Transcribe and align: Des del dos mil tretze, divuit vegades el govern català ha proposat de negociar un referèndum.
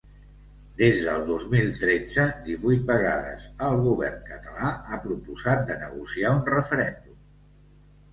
Des 0.77 0.99
del 1.07 1.25
dos 1.25 1.41
mil 1.49 1.67
tretze, 1.81 2.23
divuit 2.47 2.87
vegades 2.91 3.43
el 3.67 3.77
govern 3.89 4.23
català 4.31 4.71
ha 4.95 4.99
proposat 5.05 5.63
de 5.69 5.77
negociar 5.83 6.33
un 6.39 6.43
referèndum. 6.49 7.21